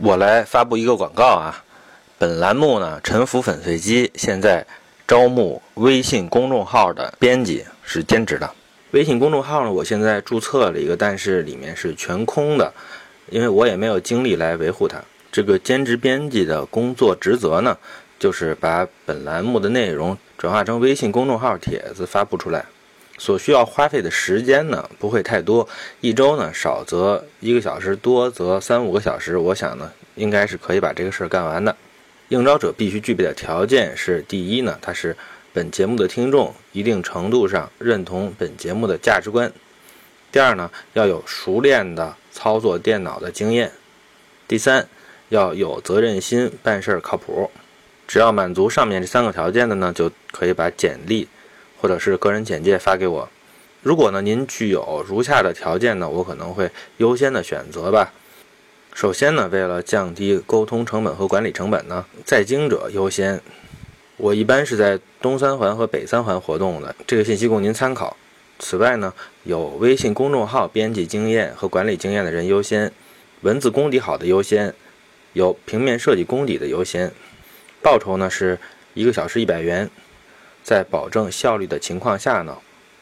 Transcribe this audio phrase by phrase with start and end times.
[0.00, 1.64] 我来发布一个广告啊，
[2.18, 4.64] 本栏目呢，沉浮粉碎机现在
[5.08, 8.48] 招募微信公众号的编辑，是兼职的。
[8.92, 12.72] 微信公众号呢，我现在注册了一个，但是里面是全空的，
[13.28, 15.02] 因为我也没有精力来维护它。
[15.32, 17.76] 这个兼职编辑的工作职责呢，
[18.20, 22.64] 就是把本栏目的内容转化成微信公众号帖子发布出来。
[23.18, 25.68] 所需要花费的时间呢，不会太多。
[26.00, 29.36] 一周呢，少则一个小时，多则三五个小时。
[29.36, 31.76] 我想呢，应该是可以把这个事儿干完的。
[32.28, 35.16] 应招者必须具备的条件是：第一呢，他是
[35.52, 39.50] 本节目的听众，一定程度上认同本节目的价值观；
[40.30, 43.70] 第二呢，要有熟练的操作电脑的经验；
[44.46, 44.86] 第三，
[45.30, 47.50] 要有责任心，办事儿靠谱。
[48.06, 51.26] 只要满足上面这三个条件的呢，就可以把简历。
[51.80, 53.28] 或者是个人简介发给我。
[53.82, 58.12] 如果呢，您具有如下的条件呢，我可能会优先的选择吧。
[58.92, 63.40] 首先呢，为了降低沟通成本和管理成本呢，在京者优先。
[64.16, 68.16] 我一般是在东三环和北三环活动的，这个信息供您参考。
[68.58, 72.92] 此外呢，有微信公众号编辑经验和管理经验的人优先，
[73.42, 74.74] 文字功底好的优先，
[75.34, 77.12] 有平面设计功底的优先。
[77.80, 78.58] 报酬呢是
[78.94, 79.88] 一个小时一百元。
[80.68, 82.54] 在保证效率的情况下呢，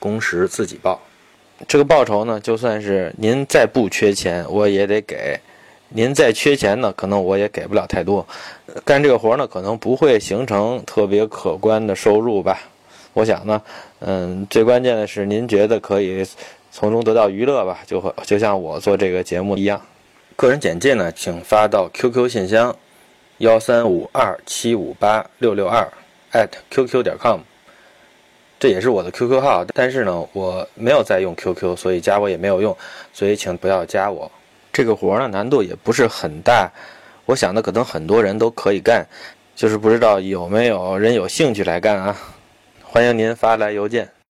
[0.00, 1.00] 工时自己报。
[1.68, 5.38] 这个报酬呢，就算是您再不缺钱，我也得给；
[5.90, 8.26] 您再缺钱呢，可能我也给不了太多。
[8.84, 12.58] 干这个活呢，可能不会形成特别可观的收入吧。
[13.12, 13.62] 我想呢，
[14.00, 16.26] 嗯，最关键的是您觉得可以
[16.72, 19.80] 从中得到娱乐吧，就和就像我做这个节目一样。
[20.34, 22.74] 个人简介呢，请发到 QQ 信箱
[23.38, 25.88] 幺三五二七五八六六二
[26.68, 27.38] @QQ 点 com。
[28.62, 32.76] 这也是我的 QQ 号，但是呢，我没有在用 QQ，所以加我也没有用，
[33.12, 34.30] 所以请不要加我。
[34.72, 36.70] 这个活呢，难度也不是很大，
[37.26, 39.04] 我想的可能很多人都可以干，
[39.56, 42.16] 就是不知道有没有人有兴趣来干啊？
[42.84, 44.08] 欢迎您发来邮件。